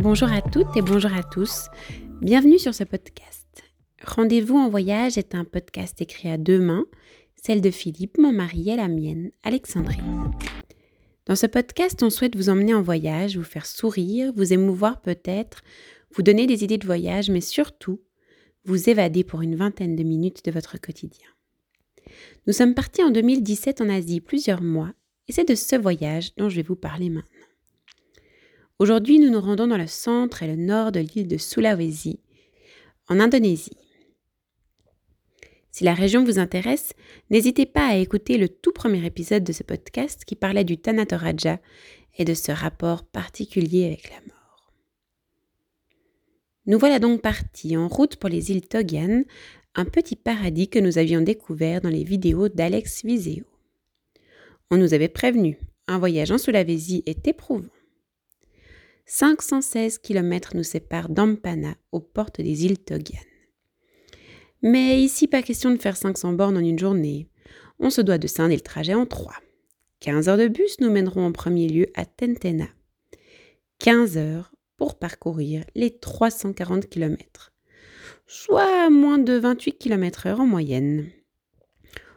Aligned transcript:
Bonjour 0.00 0.32
à 0.32 0.42
toutes 0.42 0.76
et 0.76 0.80
bonjour 0.80 1.12
à 1.12 1.24
tous. 1.24 1.66
Bienvenue 2.20 2.60
sur 2.60 2.72
ce 2.72 2.84
podcast. 2.84 3.64
Rendez-vous 4.06 4.56
en 4.56 4.70
voyage 4.70 5.18
est 5.18 5.34
un 5.34 5.44
podcast 5.44 6.00
écrit 6.00 6.30
à 6.30 6.38
deux 6.38 6.60
mains, 6.60 6.86
celle 7.34 7.60
de 7.60 7.72
Philippe, 7.72 8.16
mon 8.16 8.30
mari, 8.30 8.70
et 8.70 8.76
la 8.76 8.86
mienne, 8.86 9.32
Alexandrine. 9.42 10.30
Dans 11.26 11.34
ce 11.34 11.46
podcast, 11.46 12.00
on 12.04 12.10
souhaite 12.10 12.36
vous 12.36 12.48
emmener 12.48 12.74
en 12.74 12.82
voyage, 12.82 13.36
vous 13.36 13.42
faire 13.42 13.66
sourire, 13.66 14.32
vous 14.36 14.52
émouvoir 14.52 15.02
peut-être, 15.02 15.62
vous 16.14 16.22
donner 16.22 16.46
des 16.46 16.62
idées 16.62 16.78
de 16.78 16.86
voyage, 16.86 17.28
mais 17.28 17.40
surtout 17.40 18.00
vous 18.64 18.88
évader 18.88 19.24
pour 19.24 19.42
une 19.42 19.56
vingtaine 19.56 19.96
de 19.96 20.04
minutes 20.04 20.44
de 20.44 20.52
votre 20.52 20.80
quotidien. 20.80 21.26
Nous 22.46 22.52
sommes 22.52 22.74
partis 22.74 23.02
en 23.02 23.10
2017 23.10 23.80
en 23.80 23.88
Asie 23.88 24.20
plusieurs 24.20 24.62
mois, 24.62 24.92
et 25.26 25.32
c'est 25.32 25.48
de 25.48 25.56
ce 25.56 25.74
voyage 25.74 26.36
dont 26.36 26.48
je 26.48 26.56
vais 26.56 26.62
vous 26.62 26.76
parler 26.76 27.10
maintenant. 27.10 27.47
Aujourd'hui, 28.80 29.18
nous 29.18 29.30
nous 29.30 29.40
rendons 29.40 29.66
dans 29.66 29.76
le 29.76 29.88
centre 29.88 30.44
et 30.44 30.46
le 30.46 30.54
nord 30.54 30.92
de 30.92 31.00
l'île 31.00 31.26
de 31.26 31.36
Sulawesi, 31.36 32.20
en 33.08 33.18
Indonésie. 33.18 33.76
Si 35.72 35.82
la 35.82 35.94
région 35.94 36.22
vous 36.22 36.38
intéresse, 36.38 36.92
n'hésitez 37.28 37.66
pas 37.66 37.88
à 37.88 37.96
écouter 37.96 38.38
le 38.38 38.48
tout 38.48 38.70
premier 38.70 39.04
épisode 39.04 39.42
de 39.42 39.50
ce 39.50 39.64
podcast 39.64 40.24
qui 40.24 40.36
parlait 40.36 40.62
du 40.62 40.78
Tanatoraja 40.78 41.58
et 42.18 42.24
de 42.24 42.34
ce 42.34 42.52
rapport 42.52 43.02
particulier 43.02 43.86
avec 43.86 44.10
la 44.10 44.20
mort. 44.28 44.72
Nous 46.66 46.78
voilà 46.78 47.00
donc 47.00 47.20
partis 47.20 47.76
en 47.76 47.88
route 47.88 48.14
pour 48.14 48.28
les 48.28 48.52
îles 48.52 48.68
Togian, 48.68 49.24
un 49.74 49.86
petit 49.86 50.14
paradis 50.14 50.68
que 50.68 50.78
nous 50.78 50.98
avions 50.98 51.20
découvert 51.20 51.80
dans 51.80 51.88
les 51.88 52.04
vidéos 52.04 52.48
d'Alex 52.48 53.04
Viseo. 53.04 53.44
On 54.70 54.76
nous 54.76 54.94
avait 54.94 55.08
prévenu, 55.08 55.58
un 55.88 55.98
voyage 55.98 56.30
en 56.30 56.38
Sulawesi 56.38 57.02
est 57.06 57.26
éprouvant. 57.26 57.70
516 59.10 59.98
km 59.98 60.54
nous 60.54 60.62
séparent 60.62 61.08
d'Ampana, 61.08 61.74
aux 61.92 62.00
portes 62.00 62.42
des 62.42 62.66
îles 62.66 62.78
Togian. 62.78 63.18
Mais 64.60 65.00
ici, 65.02 65.26
pas 65.26 65.40
question 65.40 65.70
de 65.70 65.80
faire 65.80 65.96
500 65.96 66.34
bornes 66.34 66.58
en 66.58 66.60
une 66.60 66.78
journée. 66.78 67.26
On 67.78 67.88
se 67.88 68.02
doit 68.02 68.18
de 68.18 68.26
scinder 68.26 68.56
le 68.56 68.60
trajet 68.60 68.92
en 68.92 69.06
trois. 69.06 69.36
15 70.00 70.28
heures 70.28 70.36
de 70.36 70.48
bus 70.48 70.78
nous 70.80 70.90
mèneront 70.90 71.24
en 71.24 71.32
premier 71.32 71.68
lieu 71.68 71.86
à 71.94 72.04
Tentena. 72.04 72.68
15 73.78 74.18
heures 74.18 74.52
pour 74.76 74.98
parcourir 74.98 75.64
les 75.74 75.96
340 75.98 76.88
km, 76.90 77.54
soit 78.26 78.90
moins 78.90 79.18
de 79.18 79.32
28 79.32 79.78
km 79.78 80.26
heure 80.26 80.40
en 80.40 80.46
moyenne. 80.46 81.08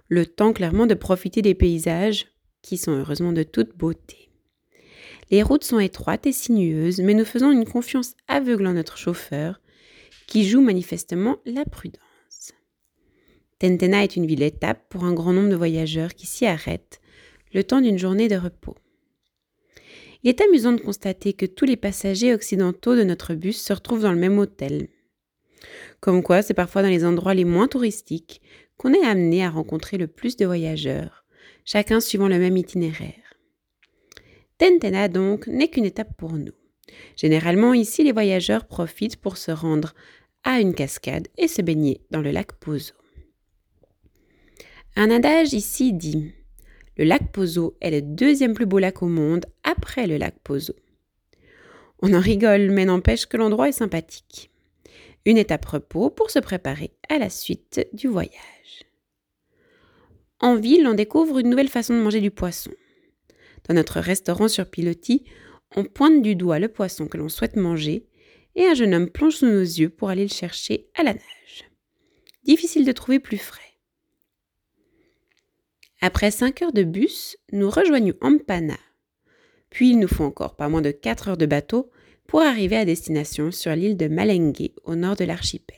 Le 0.09 0.25
temps 0.25 0.51
clairement 0.51 0.87
de 0.87 0.93
profiter 0.93 1.41
des 1.41 1.55
paysages, 1.55 2.27
qui 2.61 2.77
sont 2.77 2.91
heureusement 2.91 3.31
de 3.31 3.43
toute 3.43 3.77
beauté. 3.77 4.30
Les 5.31 5.43
routes 5.43 5.63
sont 5.63 5.79
étroites 5.79 6.27
et 6.27 6.33
sinueuses, 6.33 6.99
mais 6.99 7.13
nous 7.13 7.23
faisons 7.23 7.51
une 7.51 7.65
confiance 7.65 8.15
aveugle 8.27 8.67
en 8.67 8.73
notre 8.73 8.97
chauffeur, 8.97 9.61
qui 10.27 10.45
joue 10.45 10.61
manifestement 10.61 11.37
la 11.45 11.63
prudence. 11.63 12.51
Tentena 13.57 14.03
est 14.03 14.17
une 14.17 14.27
ville 14.27 14.43
étape 14.43 14.89
pour 14.89 15.05
un 15.05 15.13
grand 15.13 15.31
nombre 15.31 15.49
de 15.49 15.55
voyageurs 15.55 16.13
qui 16.15 16.27
s'y 16.27 16.45
arrêtent 16.45 16.99
le 17.53 17.63
temps 17.63 17.81
d'une 17.81 17.97
journée 17.97 18.27
de 18.27 18.35
repos. 18.35 18.75
Il 20.23 20.29
est 20.29 20.41
amusant 20.41 20.73
de 20.73 20.81
constater 20.81 21.33
que 21.33 21.45
tous 21.45 21.65
les 21.65 21.77
passagers 21.77 22.33
occidentaux 22.33 22.95
de 22.95 23.03
notre 23.03 23.33
bus 23.33 23.61
se 23.61 23.73
retrouvent 23.73 24.03
dans 24.03 24.13
le 24.13 24.19
même 24.19 24.37
hôtel. 24.37 24.87
Comme 25.99 26.23
quoi, 26.23 26.41
c'est 26.41 26.53
parfois 26.53 26.81
dans 26.81 26.89
les 26.89 27.05
endroits 27.05 27.33
les 27.33 27.45
moins 27.45 27.67
touristiques 27.67 28.41
qu'on 28.77 28.93
est 28.93 29.05
amené 29.05 29.43
à 29.43 29.49
rencontrer 29.49 29.97
le 29.97 30.07
plus 30.07 30.35
de 30.35 30.45
voyageurs, 30.45 31.25
chacun 31.65 31.99
suivant 31.99 32.27
le 32.27 32.39
même 32.39 32.57
itinéraire. 32.57 33.20
Tentena 34.61 35.07
donc 35.07 35.47
n'est 35.47 35.69
qu'une 35.69 35.85
étape 35.85 36.15
pour 36.15 36.33
nous. 36.33 36.53
Généralement 37.17 37.73
ici 37.73 38.03
les 38.03 38.11
voyageurs 38.11 38.67
profitent 38.67 39.15
pour 39.15 39.37
se 39.37 39.49
rendre 39.49 39.95
à 40.43 40.59
une 40.59 40.75
cascade 40.75 41.29
et 41.39 41.47
se 41.47 41.63
baigner 41.63 42.01
dans 42.11 42.21
le 42.21 42.29
lac 42.29 42.51
Pozo. 42.53 42.93
Un 44.95 45.09
adage 45.09 45.53
ici 45.53 45.93
dit 45.93 46.31
Le 46.95 47.05
lac 47.05 47.31
Pozo 47.31 47.75
est 47.81 47.89
le 47.89 48.03
deuxième 48.03 48.53
plus 48.53 48.67
beau 48.67 48.77
lac 48.77 49.01
au 49.01 49.07
monde 49.07 49.47
après 49.63 50.05
le 50.05 50.17
lac 50.17 50.35
Pozo. 50.43 50.75
On 52.03 52.13
en 52.13 52.19
rigole, 52.19 52.69
mais 52.69 52.85
n'empêche 52.85 53.25
que 53.25 53.37
l'endroit 53.37 53.69
est 53.69 53.71
sympathique. 53.71 54.51
Une 55.25 55.39
étape 55.39 55.65
repos 55.65 56.11
pour 56.11 56.29
se 56.29 56.37
préparer 56.37 56.91
à 57.09 57.17
la 57.17 57.31
suite 57.31 57.87
du 57.93 58.07
voyage. 58.07 58.85
En 60.39 60.55
ville, 60.55 60.85
on 60.85 60.93
découvre 60.93 61.39
une 61.39 61.49
nouvelle 61.49 61.67
façon 61.67 61.95
de 61.95 62.03
manger 62.03 62.21
du 62.21 62.29
poisson. 62.29 62.69
Dans 63.67 63.75
notre 63.75 63.99
restaurant 63.99 64.47
sur 64.47 64.69
pilotis, 64.69 65.23
on 65.75 65.85
pointe 65.85 66.21
du 66.21 66.35
doigt 66.35 66.59
le 66.59 66.67
poisson 66.67 67.07
que 67.07 67.17
l'on 67.17 67.29
souhaite 67.29 67.55
manger 67.55 68.07
et 68.55 68.65
un 68.65 68.73
jeune 68.73 68.93
homme 68.93 69.09
plonge 69.09 69.35
sous 69.35 69.45
nos 69.45 69.61
yeux 69.61 69.89
pour 69.89 70.09
aller 70.09 70.23
le 70.23 70.33
chercher 70.33 70.89
à 70.95 71.03
la 71.03 71.13
nage. 71.13 71.69
Difficile 72.43 72.85
de 72.85 72.91
trouver 72.91 73.19
plus 73.19 73.37
frais. 73.37 73.61
Après 76.01 76.31
5 76.31 76.61
heures 76.63 76.73
de 76.73 76.83
bus, 76.83 77.37
nous 77.51 77.69
rejoignons 77.69 78.15
Ampana. 78.21 78.77
Puis 79.69 79.91
il 79.91 79.99
nous 79.99 80.07
faut 80.07 80.23
encore 80.23 80.55
pas 80.55 80.67
moins 80.67 80.81
de 80.81 80.91
4 80.91 81.29
heures 81.29 81.37
de 81.37 81.45
bateau 81.45 81.91
pour 82.27 82.41
arriver 82.41 82.75
à 82.75 82.85
destination 82.85 83.51
sur 83.51 83.75
l'île 83.75 83.97
de 83.97 84.07
Malengue 84.07 84.71
au 84.83 84.95
nord 84.95 85.15
de 85.15 85.25
l'archipel. 85.25 85.77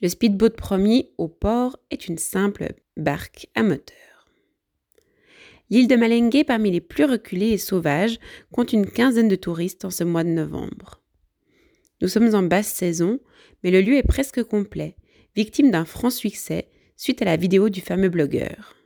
Le 0.00 0.08
speedboat 0.08 0.50
promis 0.50 1.10
au 1.18 1.28
port 1.28 1.78
est 1.90 2.08
une 2.08 2.18
simple 2.18 2.72
barque 2.96 3.48
à 3.54 3.62
moteur. 3.62 4.11
L'île 5.72 5.88
de 5.88 5.96
Malengue, 5.96 6.44
parmi 6.46 6.70
les 6.70 6.82
plus 6.82 7.06
reculées 7.06 7.52
et 7.52 7.56
sauvages, 7.56 8.18
compte 8.52 8.74
une 8.74 8.84
quinzaine 8.84 9.28
de 9.28 9.36
touristes 9.36 9.86
en 9.86 9.90
ce 9.90 10.04
mois 10.04 10.22
de 10.22 10.28
novembre. 10.28 11.00
Nous 12.02 12.08
sommes 12.08 12.34
en 12.34 12.42
basse 12.42 12.68
saison, 12.68 13.20
mais 13.64 13.70
le 13.70 13.80
lieu 13.80 13.96
est 13.96 14.02
presque 14.02 14.42
complet, 14.42 14.96
victime 15.34 15.70
d'un 15.70 15.86
franc 15.86 16.10
succès 16.10 16.68
suite 16.98 17.22
à 17.22 17.24
la 17.24 17.38
vidéo 17.38 17.70
du 17.70 17.80
fameux 17.80 18.10
blogueur. 18.10 18.76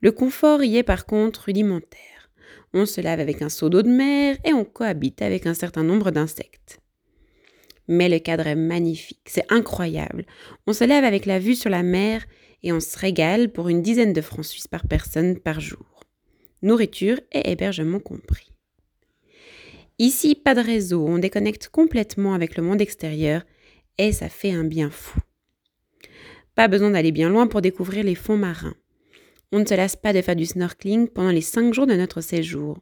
Le 0.00 0.10
confort 0.10 0.64
y 0.64 0.76
est 0.76 0.82
par 0.82 1.06
contre 1.06 1.44
rudimentaire. 1.44 2.32
On 2.74 2.84
se 2.84 3.00
lave 3.00 3.20
avec 3.20 3.40
un 3.40 3.48
seau 3.48 3.68
d'eau 3.68 3.82
de 3.82 3.88
mer 3.88 4.38
et 4.44 4.52
on 4.52 4.64
cohabite 4.64 5.22
avec 5.22 5.46
un 5.46 5.54
certain 5.54 5.84
nombre 5.84 6.10
d'insectes. 6.10 6.80
Mais 7.86 8.08
le 8.08 8.18
cadre 8.18 8.48
est 8.48 8.56
magnifique, 8.56 9.22
c'est 9.26 9.46
incroyable. 9.52 10.26
On 10.66 10.72
se 10.72 10.82
lève 10.82 11.04
avec 11.04 11.26
la 11.26 11.38
vue 11.38 11.54
sur 11.54 11.70
la 11.70 11.84
mer 11.84 12.24
et 12.64 12.72
on 12.72 12.80
se 12.80 12.98
régale 12.98 13.52
pour 13.52 13.68
une 13.68 13.82
dizaine 13.82 14.12
de 14.12 14.20
francs 14.20 14.46
suisses 14.46 14.66
par 14.66 14.88
personne 14.88 15.38
par 15.38 15.60
jour 15.60 15.91
nourriture 16.62 17.20
et 17.32 17.50
hébergement 17.50 18.00
compris. 18.00 18.52
Ici, 19.98 20.34
pas 20.34 20.54
de 20.54 20.60
réseau, 20.60 21.06
on 21.06 21.18
déconnecte 21.18 21.68
complètement 21.68 22.34
avec 22.34 22.56
le 22.56 22.62
monde 22.62 22.80
extérieur 22.80 23.42
et 23.98 24.12
ça 24.12 24.28
fait 24.28 24.52
un 24.52 24.64
bien 24.64 24.90
fou. 24.90 25.20
Pas 26.54 26.68
besoin 26.68 26.90
d'aller 26.90 27.12
bien 27.12 27.28
loin 27.28 27.46
pour 27.46 27.62
découvrir 27.62 28.04
les 28.04 28.14
fonds 28.14 28.36
marins. 28.36 28.74
On 29.52 29.58
ne 29.58 29.66
se 29.66 29.74
lasse 29.74 29.96
pas 29.96 30.12
de 30.12 30.22
faire 30.22 30.36
du 30.36 30.46
snorkeling 30.46 31.08
pendant 31.08 31.30
les 31.30 31.40
cinq 31.40 31.72
jours 31.74 31.86
de 31.86 31.94
notre 31.94 32.20
séjour. 32.20 32.78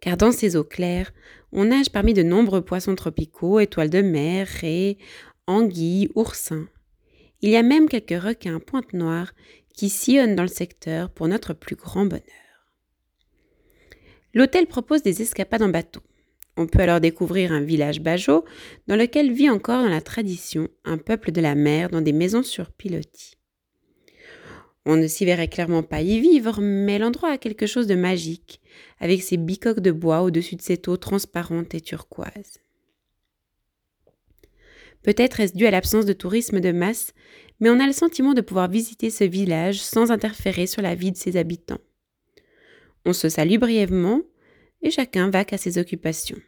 Car 0.00 0.16
dans 0.16 0.32
ces 0.32 0.56
eaux 0.56 0.64
claires, 0.64 1.12
on 1.52 1.66
nage 1.66 1.90
parmi 1.90 2.14
de 2.14 2.22
nombreux 2.22 2.62
poissons 2.62 2.94
tropicaux, 2.94 3.60
étoiles 3.60 3.90
de 3.90 4.02
mer, 4.02 4.46
raies, 4.46 4.98
anguilles, 5.46 6.10
oursins. 6.14 6.68
Il 7.40 7.50
y 7.50 7.56
a 7.56 7.62
même 7.62 7.88
quelques 7.88 8.22
requins 8.22 8.58
pointe 8.58 8.92
noire 8.92 9.32
qui 9.74 9.88
sillonnent 9.88 10.36
dans 10.36 10.42
le 10.42 10.48
secteur 10.48 11.10
pour 11.10 11.28
notre 11.28 11.52
plus 11.52 11.76
grand 11.76 12.06
bonheur. 12.06 12.22
L'hôtel 14.32 14.66
propose 14.66 15.02
des 15.02 15.22
escapades 15.22 15.62
en 15.62 15.68
bateau. 15.68 16.00
On 16.56 16.66
peut 16.66 16.80
alors 16.80 17.00
découvrir 17.00 17.52
un 17.52 17.60
village 17.60 18.00
bajo 18.00 18.44
dans 18.86 18.96
lequel 18.96 19.32
vit 19.32 19.50
encore 19.50 19.82
dans 19.82 19.88
la 19.88 20.00
tradition 20.00 20.68
un 20.84 20.98
peuple 20.98 21.32
de 21.32 21.40
la 21.40 21.54
mer 21.54 21.90
dans 21.90 22.00
des 22.00 22.12
maisons 22.12 22.42
sur 22.42 22.70
pilotis. 22.72 23.34
On 24.86 24.96
ne 24.96 25.06
s'y 25.06 25.24
verrait 25.24 25.48
clairement 25.48 25.82
pas 25.82 26.02
y 26.02 26.20
vivre, 26.20 26.60
mais 26.60 26.98
l'endroit 26.98 27.30
a 27.30 27.38
quelque 27.38 27.66
chose 27.66 27.86
de 27.86 27.94
magique, 27.94 28.60
avec 29.00 29.22
ses 29.22 29.38
bicoques 29.38 29.80
de 29.80 29.90
bois 29.90 30.22
au-dessus 30.22 30.56
de 30.56 30.62
cette 30.62 30.88
eau 30.88 30.96
transparente 30.96 31.74
et 31.74 31.80
turquoise. 31.80 32.63
Peut-être 35.04 35.38
est-ce 35.38 35.54
dû 35.54 35.66
à 35.66 35.70
l'absence 35.70 36.06
de 36.06 36.14
tourisme 36.14 36.60
de 36.60 36.72
masse, 36.72 37.12
mais 37.60 37.70
on 37.70 37.78
a 37.78 37.86
le 37.86 37.92
sentiment 37.92 38.32
de 38.32 38.40
pouvoir 38.40 38.68
visiter 38.68 39.10
ce 39.10 39.22
village 39.22 39.80
sans 39.80 40.10
interférer 40.10 40.66
sur 40.66 40.82
la 40.82 40.94
vie 40.94 41.12
de 41.12 41.16
ses 41.16 41.36
habitants. 41.36 41.78
On 43.04 43.12
se 43.12 43.28
salue 43.28 43.58
brièvement 43.58 44.22
et 44.82 44.90
chacun 44.90 45.28
va 45.28 45.44
qu'à 45.44 45.58
ses 45.58 45.78
occupations. 45.78 46.38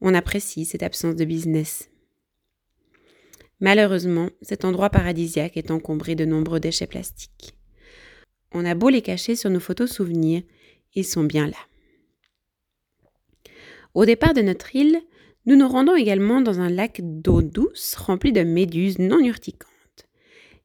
On 0.00 0.14
apprécie 0.14 0.64
cette 0.64 0.82
absence 0.82 1.16
de 1.16 1.24
business. 1.26 1.90
Malheureusement, 3.60 4.30
cet 4.42 4.64
endroit 4.64 4.90
paradisiaque 4.90 5.56
est 5.56 5.70
encombré 5.70 6.14
de 6.14 6.24
nombreux 6.24 6.60
déchets 6.60 6.86
plastiques. 6.86 7.54
On 8.52 8.64
a 8.64 8.74
beau 8.74 8.88
les 8.88 9.02
cacher 9.02 9.36
sur 9.36 9.50
nos 9.50 9.60
photos 9.60 9.90
souvenirs, 9.90 10.42
ils 10.94 11.04
sont 11.04 11.24
bien 11.24 11.46
là. 11.46 11.56
Au 13.92 14.06
départ 14.06 14.32
de 14.32 14.42
notre 14.42 14.74
île, 14.74 15.00
nous 15.46 15.56
nous 15.56 15.68
rendons 15.68 15.94
également 15.94 16.40
dans 16.40 16.60
un 16.60 16.70
lac 16.70 17.00
d'eau 17.02 17.42
douce 17.42 17.94
rempli 17.96 18.32
de 18.32 18.42
méduses 18.42 18.98
non 18.98 19.18
urticantes. 19.18 19.70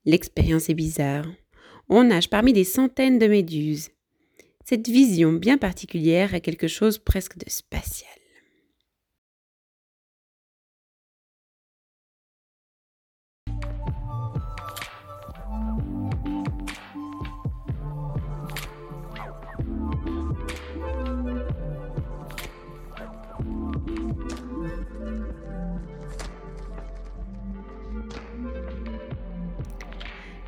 L'expérience 0.06 0.70
est 0.70 0.74
bizarre. 0.74 1.26
On 1.90 2.06
nage 2.06 2.30
parmi 2.30 2.54
des 2.54 2.64
centaines 2.64 3.20
de 3.20 3.28
méduses. 3.28 3.90
cette 4.66 4.88
vision 4.88 5.34
bien 5.34 5.58
particulière 5.58 6.36
a 6.36 6.40
quelque 6.40 6.68
chose 6.68 7.00
presque 7.00 7.38
de 7.38 7.50
spatial. 7.50 8.19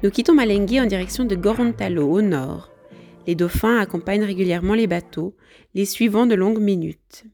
Nous 0.03 0.09
quittons 0.09 0.33
Malengui 0.33 0.81
en 0.81 0.88
direction 0.88 1.25
de 1.25 1.36
Gorontalo 1.36 2.09
au 2.09 2.24
nord. 2.24 2.71
Les 3.27 3.36
dauphins 3.36 3.77
accompagnent 3.77 4.24
régulièrement 4.24 4.74
les 4.74 4.88
bateaux, 4.88 5.36
les 5.75 5.86
suivant 5.86 6.25
de 6.25 6.33
longues 6.33 6.59
minutes. 6.59 7.25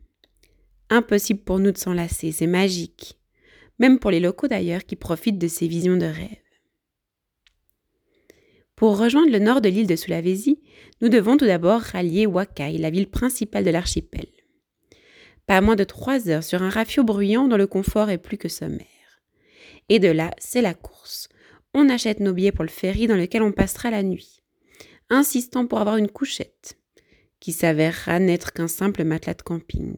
Impossible 0.89 1.39
pour 1.39 1.59
nous 1.59 1.71
de 1.71 1.77
s'en 1.77 1.93
lasser, 1.93 2.33
c'est 2.33 2.45
magique. 2.45 3.17
Même 3.79 3.99
pour 3.99 4.11
les 4.11 4.19
locaux 4.19 4.49
d'ailleurs 4.49 4.83
qui 4.83 4.97
profitent 4.97 5.37
de 5.37 5.47
ces 5.47 5.69
visions 5.69 5.95
de 5.95 6.07
rêve. 6.07 6.43
Pour 8.75 8.97
rejoindre 8.97 9.31
le 9.31 9.39
nord 9.39 9.61
de 9.61 9.69
l'île 9.69 9.87
de 9.87 9.95
Sulawesi, 9.95 10.59
nous 11.01 11.07
devons 11.07 11.37
tout 11.37 11.45
d'abord 11.45 11.79
rallier 11.79 12.25
Wakai, 12.25 12.77
la 12.79 12.89
ville 12.89 13.09
principale 13.09 13.63
de 13.63 13.71
l'archipel. 13.71 14.27
Pas 15.45 15.61
moins 15.61 15.77
de 15.77 15.85
trois 15.85 16.27
heures 16.27 16.43
sur 16.43 16.61
un 16.61 16.69
rafio 16.69 17.05
bruyant 17.05 17.47
dont 17.47 17.55
le 17.55 17.65
confort 17.65 18.09
est 18.09 18.17
plus 18.17 18.37
que 18.37 18.49
sommaire. 18.49 18.85
Et 19.87 19.99
de 19.99 20.09
là, 20.09 20.31
c'est 20.37 20.61
la 20.61 20.73
course 20.73 21.29
on 21.73 21.89
achète 21.89 22.19
nos 22.19 22.33
billets 22.33 22.51
pour 22.51 22.63
le 22.63 22.69
ferry 22.69 23.07
dans 23.07 23.15
lequel 23.15 23.41
on 23.41 23.51
passera 23.51 23.91
la 23.91 24.03
nuit, 24.03 24.41
insistant 25.09 25.67
pour 25.67 25.79
avoir 25.79 25.97
une 25.97 26.09
couchette, 26.09 26.77
qui 27.39 27.51
s'avérera 27.51 28.19
n'être 28.19 28.53
qu'un 28.53 28.67
simple 28.67 29.03
matelas 29.03 29.35
de 29.35 29.41
camping. 29.41 29.95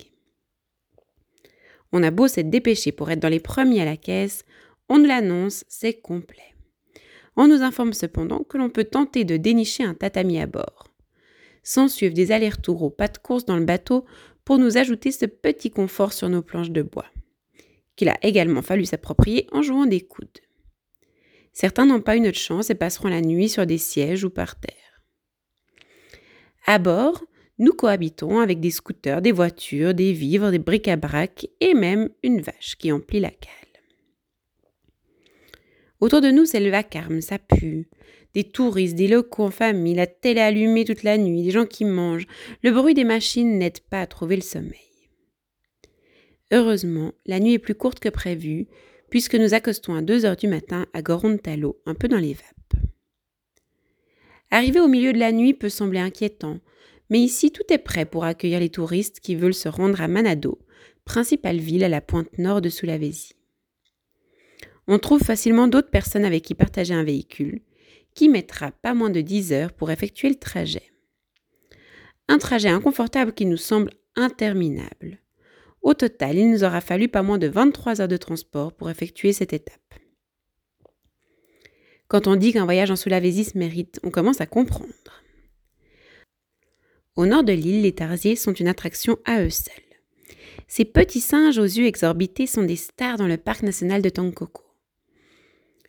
On 1.92 2.04
a 2.04 2.12
beau 2.12 2.27
s'être 2.27 2.50
dépêché 2.50 2.92
pour 2.92 3.10
être 3.10 3.19
dans 3.19 3.30
les 3.30 3.39
premiers 3.39 3.81
à 3.81 3.86
la 3.86 3.98
caisse, 3.98 4.44
on 4.89 5.00
nous 5.00 5.06
l'annonce, 5.06 5.66
c'est 5.68 5.94
complet. 5.94 6.56
On 7.36 7.48
nous 7.48 7.62
informe 7.62 7.94
cependant 7.94 8.44
que 8.44 8.57
l'on 8.57 8.69
peut 8.69 8.83
tenter 8.83 9.24
de 9.24 9.38
dénicher 9.38 9.83
un 9.83 9.94
tatami 9.94 10.42
à 10.42 10.48
bord. 10.48 10.92
Sans 11.63 11.88
suivre 11.88 12.13
des 12.13 12.31
allers-retours 12.31 12.81
au 12.83 12.89
pas 12.89 13.07
de 13.07 13.18
course 13.18 13.45
dans 13.45 13.57
le 13.57 13.65
bateau 13.65 14.06
pour 14.44 14.57
nous 14.57 14.77
ajouter 14.77 15.12
ce 15.12 15.25
petit 15.25 15.69
confort 15.69 16.13
sur 16.13 16.27
nos 16.30 16.42
planches 16.42 16.72
de 16.72 16.81
bois, 16.81 17.06
qu'il 17.95 18.10
a 18.10 18.18
également 18.24 18.62
fallu 18.62 18.86
s'approprier 18.86 19.48
en 19.51 19.62
jouant 19.62 19.86
des 19.86 20.01
coudes. 20.01 20.39
Certains 21.60 21.86
n'ont 21.86 22.00
pas 22.00 22.16
une 22.16 22.26
autre 22.26 22.38
chance 22.38 22.70
et 22.70 22.74
passeront 22.74 23.10
la 23.10 23.20
nuit 23.20 23.50
sur 23.50 23.66
des 23.66 23.78
sièges 23.78 24.24
ou 24.24 24.30
par 24.30 24.58
terre. 24.58 25.04
À 26.66 26.80
bord, 26.80 27.22
nous 27.58 27.74
cohabitons 27.74 28.40
avec 28.40 28.62
des 28.62 28.72
scooters, 28.72 29.22
des 29.22 29.34
voitures, 29.34 29.94
des 29.94 30.14
vivres, 30.14 30.52
des 30.52 30.60
bric-à-brac 30.60 31.48
et 31.60 31.74
même 31.74 32.12
une 32.24 32.40
vache 32.40 32.78
qui 32.78 32.94
emplit 32.94 33.20
la 33.20 33.32
cale. 33.32 33.52
Autour 36.00 36.22
de 36.22 36.32
nous, 36.32 36.46
c'est 36.46 36.62
le 36.62 36.70
vacarme, 36.70 37.20
ça 37.20 37.38
pue. 37.40 37.90
Des 38.34 38.46
touristes, 38.46 38.96
des 38.96 39.10
locaux 39.10 39.44
en 39.44 39.52
famille, 39.52 39.96
la 39.96 40.08
télé 40.08 40.40
allumée 40.40 40.86
toute 40.86 41.04
la 41.04 41.18
nuit, 41.18 41.44
des 41.44 41.52
gens 41.52 41.66
qui 41.66 41.84
mangent. 41.84 42.28
Le 42.64 42.72
bruit 42.72 42.94
des 42.94 43.04
machines 43.04 43.58
n'aide 43.58 43.82
pas 43.82 44.00
à 44.00 44.08
trouver 44.08 44.38
le 44.38 44.44
sommeil. 44.44 44.80
Heureusement, 46.54 47.12
la 47.26 47.42
nuit 47.42 47.56
est 47.56 47.60
plus 47.60 47.76
courte 47.76 48.00
que 48.00 48.08
prévu, 48.08 48.70
puisque 49.10 49.36
nous 49.36 49.54
accostons 49.54 49.96
à 49.96 50.02
2 50.02 50.26
heures 50.26 50.36
du 50.36 50.48
matin 50.48 50.86
à 50.94 51.02
Gorontalo, 51.02 51.82
un 51.86 51.96
peu 51.96 52.08
dans 52.08 52.18
les 52.18 52.34
vapes. 52.34 52.84
Arriver 54.52 54.80
au 54.80 54.88
milieu 54.88 55.14
de 55.14 55.20
la 55.20 55.32
nuit 55.32 55.54
peut 55.54 55.70
sembler 55.70 56.00
inquiétant, 56.00 56.60
mais 57.10 57.20
ici 57.20 57.52
tout 57.52 57.64
est 57.70 57.78
prêt 57.78 58.06
pour 58.06 58.26
accueillir 58.26 58.60
les 58.60 58.70
touristes 58.70 59.20
qui 59.20 59.36
veulent 59.36 59.54
se 59.54 59.70
rendre 59.70 60.02
à 60.02 60.08
Manado, 60.08 60.60
principale 61.06 61.58
ville 61.58 61.84
à 61.84 61.90
la 61.90 62.02
pointe 62.02 62.38
nord 62.38 62.62
de 62.62 62.70
Sulawesi. 62.70 63.34
On 64.88 64.98
trouve 64.98 65.22
facilement 65.22 65.68
d'autres 65.68 65.92
personnes 65.92 66.26
avec 66.26 66.44
qui 66.44 66.56
partager 66.56 66.94
un 66.94 67.04
véhicule, 67.04 67.62
qui 68.16 68.28
mettra 68.28 68.72
pas 68.72 68.96
moins 68.96 69.12
de 69.12 69.22
10 69.22 69.54
heures 69.54 69.74
pour 69.74 69.92
effectuer 69.92 70.30
le 70.30 70.36
trajet. 70.36 70.92
Un 72.28 72.40
trajet 72.40 72.70
inconfortable 72.70 73.34
qui 73.34 73.46
nous 73.46 73.58
semble 73.58 73.92
interminable. 74.16 75.20
Au 75.81 75.94
total, 75.94 76.38
il 76.38 76.52
nous 76.52 76.64
aura 76.64 76.81
fallu 76.81 77.08
pas 77.08 77.24
moins 77.24 77.38
de 77.38 77.48
23 77.48 78.02
heures 78.02 78.08
de 78.08 78.18
transport 78.18 78.74
pour 78.74 78.90
effectuer 78.90 79.34
cette 79.34 79.54
étape. 79.54 79.80
Quand 82.08 82.28
on 82.28 82.36
dit 82.36 82.54
qu'un 82.54 82.66
voyage 82.66 82.92
en 82.92 82.96
Sulawesi 82.96 83.46
se 83.46 83.58
mérite, 83.58 84.00
on 84.04 84.10
commence 84.10 84.42
à 84.42 84.48
comprendre. 84.48 84.90
Au 87.16 87.26
nord 87.26 87.44
de 87.44 87.54
l'île, 87.54 87.84
les 87.84 87.94
tarsiers 87.94 88.36
sont 88.36 88.54
une 88.54 88.68
attraction 88.68 89.18
à 89.26 89.44
eux 89.44 89.50
seuls. 89.50 89.76
Ces 90.68 90.86
petits 90.86 91.22
singes 91.22 91.58
aux 91.58 91.64
yeux 91.64 91.86
exorbités 91.86 92.48
sont 92.48 92.64
des 92.64 92.75
stars 92.75 93.18
dans 93.18 93.28
le 93.28 93.38
parc 93.38 93.64
national 93.64 94.02
de 94.02 94.10
Tangkoko. 94.10 94.64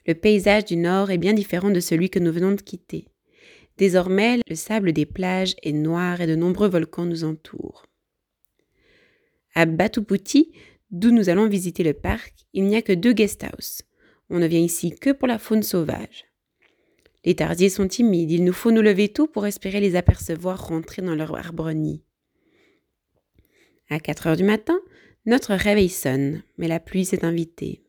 Le 0.07 0.15
paysage 0.15 0.65
du 0.65 0.77
nord 0.77 1.11
est 1.11 1.19
bien 1.19 1.35
différent 1.35 1.71
de 1.71 1.81
celui 1.81 2.11
que 2.11 2.19
nous 2.19 2.33
venons 2.33 2.53
de 2.53 2.61
quitter. 2.61 3.07
Désormais, 3.77 4.41
le 4.49 4.57
sable 4.57 4.93
des 4.93 5.07
plages 5.07 5.55
est 5.63 5.73
noir 5.73 6.21
et 6.21 6.27
de 6.27 6.35
nombreux 6.35 6.69
volcans 6.69 7.07
nous 7.07 7.25
entourent. 7.25 7.87
À 9.55 9.67
Batuputi, 9.67 10.53
d'où 10.91 11.11
nous 11.11 11.29
allons 11.29 11.49
visiter 11.49 11.83
le 11.83 11.95
parc, 11.95 12.35
il 12.53 12.65
n'y 12.65 12.77
a 12.77 12.83
que 12.83 12.93
deux 12.93 13.13
guest 13.13 13.45
houses. 13.45 13.83
On 14.29 14.39
ne 14.39 14.47
vient 14.47 14.61
ici 14.61 14.95
que 14.95 15.11
pour 15.11 15.29
la 15.29 15.39
faune 15.39 15.63
sauvage. 15.63 16.25
Les 17.25 17.35
tarsiers 17.35 17.69
sont 17.69 17.89
timides, 17.89 18.31
il 18.31 18.45
nous 18.45 18.53
faut 18.53 18.71
nous 18.71 18.81
lever 18.81 19.09
tôt 19.09 19.27
pour 19.27 19.47
espérer 19.47 19.81
les 19.81 19.97
apercevoir 19.97 20.69
rentrer 20.69 21.03
dans 21.03 21.15
leur 21.15 21.37
arbre 21.37 21.71
nid. 21.73 22.03
À 23.91 23.99
4 23.99 24.29
heures 24.29 24.37
du 24.37 24.45
matin, 24.45 24.79
notre 25.27 25.55
réveil 25.55 25.89
sonne, 25.89 26.43
mais 26.57 26.69
la 26.69 26.81
pluie 26.81 27.05
s'est 27.05 27.25
invitée. 27.25 27.83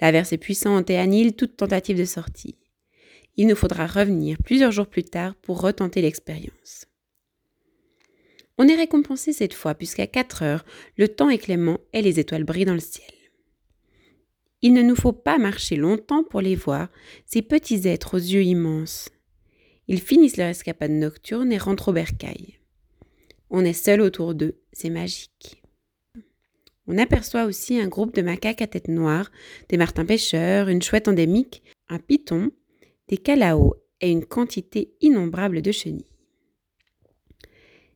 L'averse 0.00 0.32
est 0.32 0.38
puissante 0.38 0.90
et 0.90 0.96
annule 0.96 1.34
toute 1.34 1.56
tentative 1.56 1.98
de 1.98 2.04
sortie. 2.04 2.56
Il 3.36 3.46
nous 3.46 3.54
faudra 3.54 3.86
revenir 3.86 4.38
plusieurs 4.42 4.72
jours 4.72 4.88
plus 4.88 5.04
tard 5.04 5.34
pour 5.36 5.60
retenter 5.60 6.02
l'expérience. 6.02 6.86
On 8.58 8.66
est 8.66 8.74
récompensé 8.74 9.32
cette 9.32 9.54
fois, 9.54 9.74
puisqu'à 9.74 10.08
4 10.08 10.42
heures, 10.42 10.64
le 10.96 11.08
temps 11.08 11.30
est 11.30 11.38
clément 11.38 11.78
et 11.92 12.02
les 12.02 12.18
étoiles 12.18 12.44
brillent 12.44 12.64
dans 12.64 12.74
le 12.74 12.80
ciel. 12.80 13.06
Il 14.60 14.72
ne 14.72 14.82
nous 14.82 14.96
faut 14.96 15.12
pas 15.12 15.38
marcher 15.38 15.76
longtemps 15.76 16.24
pour 16.24 16.40
les 16.40 16.56
voir, 16.56 16.88
ces 17.24 17.42
petits 17.42 17.86
êtres 17.86 18.14
aux 18.14 18.20
yeux 18.20 18.42
immenses. 18.42 19.10
Ils 19.86 20.00
finissent 20.00 20.36
leur 20.36 20.48
escapade 20.48 20.90
nocturne 20.90 21.52
et 21.52 21.58
rentrent 21.58 21.88
au 21.88 21.92
bercail. 21.92 22.58
On 23.50 23.64
est 23.64 23.72
seul 23.72 24.00
autour 24.00 24.34
d'eux, 24.34 24.58
c'est 24.72 24.90
magique. 24.90 25.62
On 26.88 26.98
aperçoit 26.98 27.44
aussi 27.44 27.78
un 27.78 27.86
groupe 27.86 28.14
de 28.14 28.22
macaques 28.22 28.62
à 28.62 28.66
tête 28.66 28.88
noire, 28.88 29.30
des 29.68 29.76
martins 29.76 30.04
pêcheurs, 30.04 30.68
une 30.68 30.82
chouette 30.82 31.06
endémique, 31.06 31.62
un 31.88 31.98
python, 31.98 32.50
des 33.06 33.18
calaos 33.18 33.74
et 34.00 34.10
une 34.10 34.24
quantité 34.24 34.94
innombrable 35.00 35.62
de 35.62 35.70
chenilles. 35.70 36.17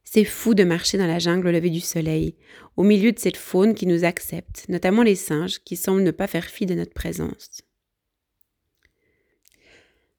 C'est 0.05 0.25
fou 0.25 0.55
de 0.55 0.65
marcher 0.65 0.99
dans 0.99 1.07
la 1.07 1.19
jungle 1.19 1.49
au 1.49 1.51
lever 1.53 1.71
du 1.71 1.81
soleil, 1.81 2.37
au 2.77 2.83
milieu 2.83 3.13
de 3.13 3.19
cette 3.19 3.37
faune 3.37 3.75
qui 3.75 3.87
nous 3.87 4.05
accepte, 4.05 4.67
notamment 4.69 5.03
les 5.03 5.15
singes 5.15 5.61
qui 5.61 5.77
semblent 5.77 6.03
ne 6.03 6.11
pas 6.11 6.27
faire 6.27 6.47
fi 6.47 6.67
de 6.67 6.75
notre 6.75 6.93
présence. 6.93 7.63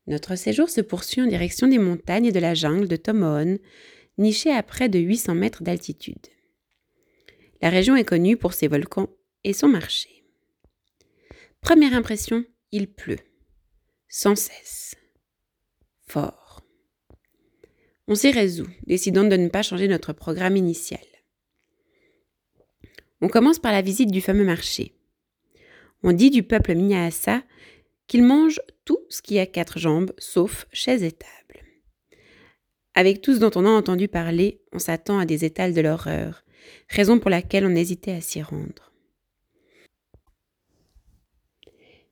Notre 0.07 0.35
séjour 0.35 0.69
se 0.69 0.81
poursuit 0.81 1.21
en 1.21 1.27
direction 1.27 1.67
des 1.67 1.77
montagnes 1.77 2.25
et 2.25 2.31
de 2.31 2.39
la 2.39 2.53
jungle 2.53 2.87
de 2.87 2.95
Tomohon, 2.95 3.59
nichée 4.17 4.51
à 4.51 4.63
près 4.63 4.89
de 4.89 4.99
800 4.99 5.35
mètres 5.35 5.63
d'altitude. 5.63 6.27
La 7.61 7.69
région 7.69 7.95
est 7.95 8.03
connue 8.03 8.35
pour 8.35 8.53
ses 8.53 8.67
volcans 8.67 9.09
et 9.43 9.53
son 9.53 9.69
marché. 9.69 10.09
Première 11.61 11.93
impression, 11.93 12.43
il 12.71 12.91
pleut. 12.91 13.19
Sans 14.09 14.35
cesse. 14.35 14.95
Fort. 16.07 16.42
On 18.07 18.15
s'y 18.15 18.31
résout, 18.31 18.67
décidant 18.85 19.23
de 19.23 19.37
ne 19.37 19.47
pas 19.47 19.61
changer 19.61 19.87
notre 19.87 20.11
programme 20.11 20.57
initial. 20.57 20.99
On 23.21 23.29
commence 23.29 23.59
par 23.59 23.71
la 23.71 23.81
visite 23.81 24.11
du 24.11 24.19
fameux 24.19 24.43
marché. 24.43 24.93
On 26.03 26.11
dit 26.11 26.29
du 26.29 26.43
peuple 26.43 26.75
Minyasa 26.75 27.43
qu'il 28.07 28.23
mange 28.23 28.59
tout 28.83 28.99
ce 29.07 29.21
qui 29.21 29.39
a 29.39 29.45
quatre 29.45 29.79
jambes, 29.79 30.11
sauf 30.17 30.67
chaises 30.73 31.03
et 31.03 31.13
tables. 31.13 31.65
Avec 32.93 33.21
tout 33.21 33.35
ce 33.35 33.39
dont 33.39 33.51
on 33.55 33.65
a 33.65 33.69
entendu 33.69 34.09
parler, 34.09 34.61
on 34.73 34.79
s'attend 34.79 35.17
à 35.17 35.25
des 35.25 35.45
étals 35.45 35.73
de 35.73 35.79
l'horreur, 35.79 36.43
raison 36.89 37.19
pour 37.19 37.29
laquelle 37.29 37.65
on 37.65 37.73
hésitait 37.73 38.11
à 38.11 38.21
s'y 38.21 38.41
rendre. 38.41 38.91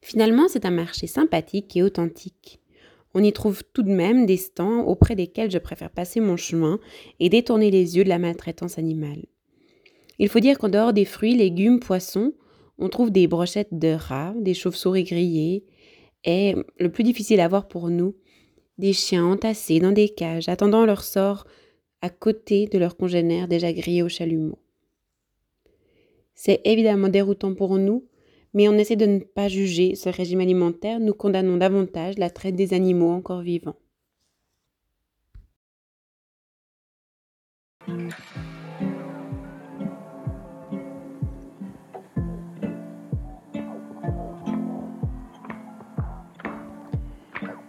Finalement, 0.02 0.48
c'est 0.48 0.66
un 0.66 0.72
marché 0.72 1.06
sympathique 1.06 1.76
et 1.76 1.84
authentique. 1.84 2.61
On 3.14 3.24
y 3.24 3.34
trouve 3.34 3.64
tout 3.74 3.84
de 3.84 3.92
même 3.92 4.26
des 4.26 4.38
stands 4.38 4.86
auprès 4.86 5.16
desquels 5.16 5.52
je 5.52 5.58
préfère 5.58 5.90
passer 5.90 6.20
mon 6.20 6.38
chemin 6.38 6.80
et 7.20 7.30
détourner 7.30 7.72
les 7.72 7.98
yeux 7.98 8.04
de 8.04 8.10
la 8.10 8.20
maltraitance 8.20 8.78
animale. 8.78 9.26
Il 10.20 10.30
faut 10.30 10.40
dire 10.40 10.58
qu'en 10.58 10.70
dehors 10.70 10.94
des 10.94 11.06
fruits, 11.06 11.36
légumes, 11.36 11.80
poissons, 11.80 12.34
on 12.78 12.90
trouve 12.90 13.12
des 13.12 13.28
brochettes 13.28 13.78
de 13.78 13.94
rats, 13.94 14.34
des 14.40 14.54
chauves-souris 14.54 15.04
grillées 15.04 15.66
et, 16.24 16.56
le 16.80 16.92
plus 16.92 17.04
difficile 17.04 17.40
à 17.40 17.48
voir 17.48 17.68
pour 17.68 17.90
nous, 17.90 18.16
des 18.78 18.94
chiens 18.94 19.26
entassés 19.26 19.80
dans 19.80 19.92
des 19.92 20.10
cages 20.10 20.50
attendant 20.50 20.86
leur 20.86 21.04
sort 21.04 21.46
à 22.02 22.10
côté 22.10 22.68
de 22.68 22.78
leurs 22.78 22.98
congénères 22.98 23.48
déjà 23.48 23.72
grillés 23.74 24.04
au 24.04 24.10
chalumeau. 24.10 24.58
C'est 26.34 26.62
évidemment 26.66 27.10
déroutant 27.10 27.54
pour 27.54 27.78
nous, 27.78 28.08
mais 28.54 28.68
on 28.68 28.74
essaie 28.74 28.96
de 28.96 29.06
ne 29.06 29.20
pas 29.20 29.48
juger 29.48 29.96
ce 29.96 30.10
régime 30.10 30.42
alimentaire, 30.42 31.00
nous 31.00 31.14
condamnons 31.14 31.58
davantage 31.58 32.18
la 32.18 32.30
traite 32.30 32.56
des 32.56 32.74
animaux 32.74 33.12
encore 33.12 33.42
vivants. 33.42 33.76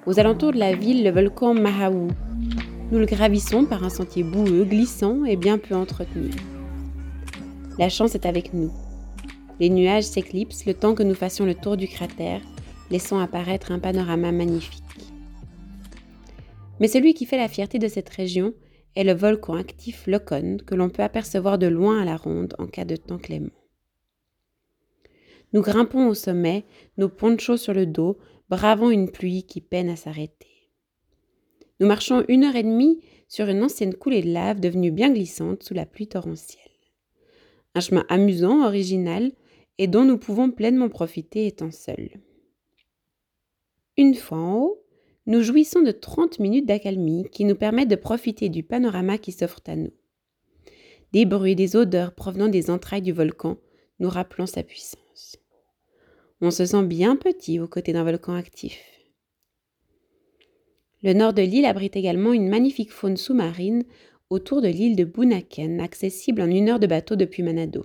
Aux 0.05 0.19
alentours 0.19 0.53
de 0.53 0.59
la 0.59 0.75
ville, 0.75 1.05
le 1.05 1.11
volcan 1.11 1.55
Mahaou. 1.55 2.09
Nous 2.91 2.99
le 2.99 3.07
gravissons 3.07 3.65
par 3.65 3.85
un 3.85 3.89
sentier 3.89 4.23
boueux, 4.25 4.65
glissant 4.65 5.25
et 5.25 5.37
bien 5.37 5.59
peu 5.59 5.75
entretenu. 5.75 6.31
La 7.79 7.89
chance 7.89 8.15
est 8.15 8.27
avec 8.27 8.53
nous. 8.53 8.71
Les 9.63 9.71
nuages 9.71 10.03
s'éclipsent 10.03 10.67
le 10.67 10.75
temps 10.75 10.97
que 10.97 11.05
nous 11.05 11.15
fassions 11.15 11.47
le 11.47 11.55
tour 11.55 11.77
du 11.77 11.87
cratère, 11.87 12.41
laissant 12.91 13.21
apparaître 13.21 13.71
un 13.71 13.79
panorama 13.79 14.33
magnifique. 14.33 14.83
Mais 16.81 16.89
celui 16.89 17.15
qui 17.15 17.27
fait 17.27 17.37
la 17.37 17.47
fierté 17.47 17.79
de 17.79 17.87
cette 17.87 18.09
région 18.09 18.55
est 18.97 19.05
le 19.05 19.13
volcan 19.13 19.55
actif 19.55 20.09
Locon 20.09 20.57
que 20.67 20.75
l'on 20.75 20.91
peut 20.91 21.05
apercevoir 21.05 21.59
de 21.59 21.69
loin 21.69 22.03
à 22.03 22.05
la 22.05 22.17
ronde 22.17 22.57
en 22.59 22.67
cas 22.67 22.85
de 22.85 22.97
temps 22.97 23.19
clément. 23.19 23.53
Nous 25.53 25.63
grimpons 25.63 26.09
au 26.09 26.15
sommet, 26.15 26.65
nos 26.99 27.09
ponchos 27.09 27.57
sur 27.57 27.73
le 27.73 27.87
dos, 27.87 28.19
bravant 28.49 28.91
une 28.91 29.13
pluie 29.13 29.45
qui 29.45 29.61
peine 29.61 29.91
à 29.91 29.95
s'arrêter. 29.95 30.73
Nous 31.79 31.87
marchons 31.87 32.25
une 32.27 32.43
heure 32.43 32.57
et 32.57 32.65
demie 32.65 32.99
sur 33.29 33.47
une 33.47 33.63
ancienne 33.63 33.95
coulée 33.95 34.23
de 34.23 34.33
lave 34.33 34.59
devenue 34.59 34.91
bien 34.91 35.13
glissante 35.13 35.63
sous 35.63 35.75
la 35.75 35.87
pluie 35.87 36.09
torrentielle. 36.09 36.59
Un 37.77 37.81
chemin 37.81 38.05
amusant, 38.09 38.67
original, 38.67 39.31
et 39.79 39.87
dont 39.87 40.05
nous 40.05 40.19
pouvons 40.19 40.51
pleinement 40.51 40.89
profiter 40.89 41.47
étant 41.47 41.71
seuls. 41.71 42.11
Une 43.97 44.15
fois 44.15 44.39
en 44.39 44.59
haut, 44.61 44.83
nous 45.27 45.43
jouissons 45.43 45.83
de 45.83 45.93
30 45.93 46.39
minutes 46.39 46.67
d'accalmie 46.67 47.27
qui 47.31 47.45
nous 47.45 47.55
permettent 47.55 47.91
de 47.91 47.97
profiter 47.97 48.49
du 48.49 48.63
panorama 48.63 49.19
qui 49.19 49.33
s'offre 49.33 49.61
à 49.67 49.77
nous. 49.77 49.93
Des 51.13 51.27
bruits, 51.27 51.55
des 51.55 51.77
odeurs 51.77 52.15
provenant 52.15 52.49
des 52.49 52.71
entrailles 52.71 53.03
du 53.03 53.13
volcan 53.13 53.59
nous 54.01 54.09
rappelant 54.09 54.47
sa 54.47 54.63
puissance. 54.63 55.37
On 56.41 56.51
se 56.51 56.67
sent 56.67 56.85
bien 56.85 57.17
petit 57.17 57.61
aux 57.61 57.69
côtés 57.69 57.93
d'un 57.93 58.03
volcan 58.03 58.35
actif. 58.35 58.81
Le 61.03 61.13
nord 61.13 61.35
de 61.35 61.43
l'île 61.43 61.67
abrite 61.67 61.97
également 61.97 62.33
une 62.33 62.49
magnifique 62.49 62.93
faune 62.93 63.17
sous-marine 63.17 63.85
autour 64.31 64.63
de 64.63 64.69
l'île 64.69 64.97
de 64.97 65.05
Bunaken, 65.05 65.81
accessible 65.81 66.41
en 66.41 66.51
une 66.51 66.69
heure 66.69 66.81
de 66.81 66.87
bateau 66.87 67.17
depuis 67.17 67.43
Manado. 67.43 67.85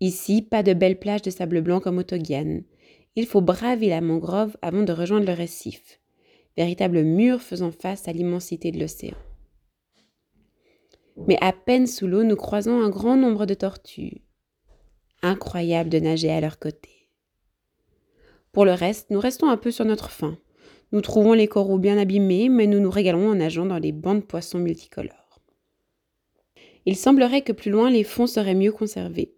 Ici, 0.00 0.40
pas 0.40 0.62
de 0.62 0.72
belles 0.72 0.98
plages 0.98 1.22
de 1.22 1.30
sable 1.30 1.60
blanc 1.60 1.80
comme 1.80 1.98
au 1.98 2.02
Togian. 2.02 2.62
Il 3.16 3.26
faut 3.26 3.42
braver 3.42 3.88
la 3.88 4.00
mangrove 4.00 4.56
avant 4.62 4.82
de 4.82 4.92
rejoindre 4.92 5.26
le 5.26 5.34
récif, 5.34 6.00
véritable 6.56 7.02
mur 7.02 7.42
faisant 7.42 7.70
face 7.70 8.08
à 8.08 8.12
l'immensité 8.12 8.72
de 8.72 8.80
l'océan. 8.80 9.16
Mais 11.26 11.36
à 11.42 11.52
peine 11.52 11.86
sous 11.86 12.06
l'eau, 12.06 12.22
nous 12.22 12.36
croisons 12.36 12.80
un 12.80 12.88
grand 12.88 13.16
nombre 13.16 13.44
de 13.44 13.52
tortues. 13.52 14.22
Incroyable 15.22 15.90
de 15.90 15.98
nager 15.98 16.30
à 16.30 16.40
leur 16.40 16.58
côté. 16.58 16.88
Pour 18.52 18.64
le 18.64 18.72
reste, 18.72 19.10
nous 19.10 19.20
restons 19.20 19.50
un 19.50 19.58
peu 19.58 19.70
sur 19.70 19.84
notre 19.84 20.10
faim. 20.10 20.38
Nous 20.92 21.02
trouvons 21.02 21.34
les 21.34 21.46
coraux 21.46 21.78
bien 21.78 21.98
abîmés, 21.98 22.48
mais 22.48 22.66
nous 22.66 22.80
nous 22.80 22.90
régalons 22.90 23.28
en 23.28 23.34
nageant 23.34 23.66
dans 23.66 23.78
les 23.78 23.92
bancs 23.92 24.22
de 24.22 24.26
poissons 24.26 24.58
multicolores. 24.58 25.40
Il 26.86 26.96
semblerait 26.96 27.42
que 27.42 27.52
plus 27.52 27.70
loin 27.70 27.90
les 27.90 28.02
fonds 28.02 28.26
seraient 28.26 28.54
mieux 28.54 28.72
conservés. 28.72 29.34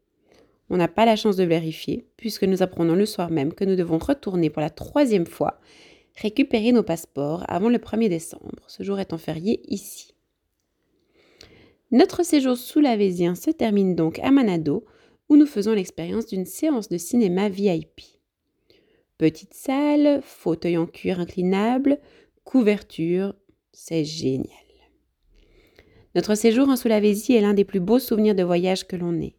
On 0.72 0.78
n'a 0.78 0.88
pas 0.88 1.04
la 1.04 1.16
chance 1.16 1.36
de 1.36 1.44
vérifier, 1.44 2.06
puisque 2.16 2.44
nous 2.44 2.62
apprenons 2.62 2.94
le 2.94 3.04
soir 3.04 3.30
même 3.30 3.52
que 3.52 3.66
nous 3.66 3.76
devons 3.76 3.98
retourner 3.98 4.48
pour 4.48 4.62
la 4.62 4.70
troisième 4.70 5.26
fois 5.26 5.60
récupérer 6.16 6.72
nos 6.72 6.82
passeports 6.82 7.44
avant 7.46 7.68
le 7.68 7.76
1er 7.76 8.08
décembre, 8.08 8.64
ce 8.68 8.82
jour 8.82 8.98
étant 8.98 9.18
férié 9.18 9.60
ici. 9.68 10.14
Notre 11.90 12.22
séjour 12.22 12.56
sous 12.56 12.80
l'Avésien 12.80 13.34
se 13.34 13.50
termine 13.50 13.94
donc 13.94 14.18
à 14.20 14.30
Manado, 14.30 14.86
où 15.28 15.36
nous 15.36 15.44
faisons 15.44 15.74
l'expérience 15.74 16.24
d'une 16.24 16.46
séance 16.46 16.88
de 16.88 16.96
cinéma 16.96 17.50
VIP. 17.50 18.00
Petite 19.18 19.52
salle, 19.52 20.22
fauteuil 20.22 20.78
en 20.78 20.86
cuir 20.86 21.20
inclinable, 21.20 21.98
couverture, 22.44 23.34
c'est 23.72 24.04
génial. 24.04 24.48
Notre 26.14 26.34
séjour 26.34 26.70
en 26.70 26.76
Sulawesi 26.76 27.34
est 27.34 27.42
l'un 27.42 27.52
des 27.52 27.66
plus 27.66 27.80
beaux 27.80 27.98
souvenirs 27.98 28.34
de 28.34 28.42
voyage 28.42 28.86
que 28.86 28.96
l'on 28.96 29.20
ait. 29.20 29.36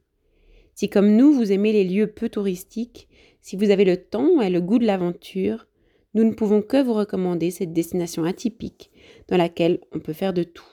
Si 0.75 0.89
comme 0.89 1.15
nous, 1.15 1.33
vous 1.33 1.51
aimez 1.51 1.71
les 1.71 1.83
lieux 1.83 2.07
peu 2.07 2.29
touristiques, 2.29 3.07
si 3.41 3.55
vous 3.55 3.69
avez 3.69 3.85
le 3.85 3.97
temps 3.97 4.41
et 4.41 4.49
le 4.49 4.61
goût 4.61 4.79
de 4.79 4.85
l'aventure, 4.85 5.67
nous 6.13 6.23
ne 6.23 6.33
pouvons 6.33 6.61
que 6.61 6.81
vous 6.81 6.93
recommander 6.93 7.51
cette 7.51 7.73
destination 7.73 8.23
atypique 8.23 8.91
dans 9.27 9.37
laquelle 9.37 9.79
on 9.91 9.99
peut 9.99 10.13
faire 10.13 10.33
de 10.33 10.43
tout. 10.43 10.65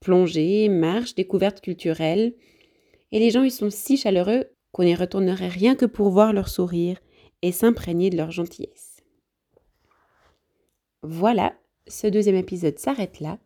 Plongée, 0.00 0.68
marche, 0.68 1.14
découvertes 1.14 1.60
culturelles. 1.60 2.34
Et 3.12 3.18
les 3.18 3.30
gens 3.30 3.44
y 3.44 3.50
sont 3.50 3.70
si 3.70 3.96
chaleureux 3.96 4.46
qu'on 4.72 4.82
y 4.82 4.94
retournerait 4.94 5.48
rien 5.48 5.74
que 5.74 5.86
pour 5.86 6.10
voir 6.10 6.32
leur 6.32 6.48
sourire 6.48 6.98
et 7.42 7.52
s'imprégner 7.52 8.10
de 8.10 8.16
leur 8.16 8.30
gentillesse. 8.30 9.02
Voilà, 11.02 11.54
ce 11.86 12.06
deuxième 12.06 12.36
épisode 12.36 12.78
s'arrête 12.78 13.20
là. 13.20 13.38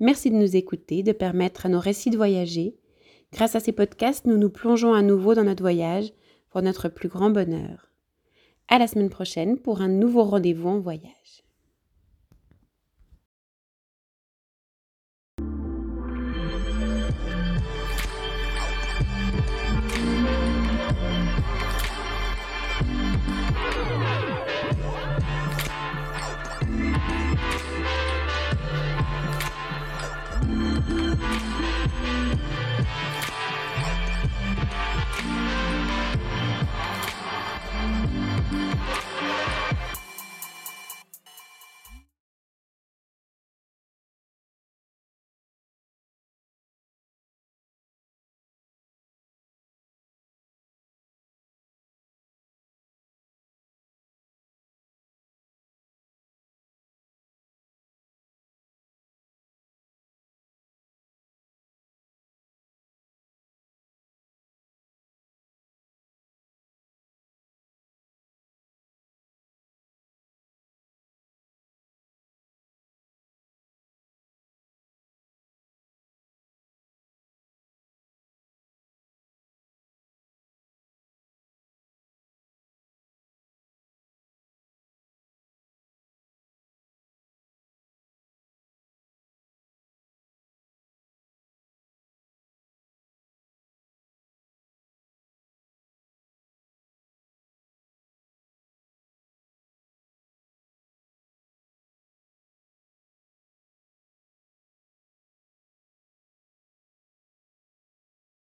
Merci 0.00 0.30
de 0.30 0.36
nous 0.36 0.56
écouter, 0.56 1.02
de 1.02 1.12
permettre 1.12 1.66
à 1.66 1.68
nos 1.68 1.80
récits 1.80 2.10
de 2.10 2.16
voyager. 2.16 2.76
Grâce 3.32 3.54
à 3.54 3.60
ces 3.60 3.72
podcasts, 3.72 4.26
nous 4.26 4.38
nous 4.38 4.50
plongeons 4.50 4.94
à 4.94 5.02
nouveau 5.02 5.34
dans 5.34 5.44
notre 5.44 5.62
voyage 5.62 6.12
pour 6.50 6.62
notre 6.62 6.88
plus 6.88 7.08
grand 7.08 7.30
bonheur. 7.30 7.90
À 8.68 8.78
la 8.78 8.86
semaine 8.86 9.10
prochaine 9.10 9.58
pour 9.58 9.80
un 9.80 9.88
nouveau 9.88 10.24
rendez-vous 10.24 10.68
en 10.68 10.80
voyage. 10.80 11.44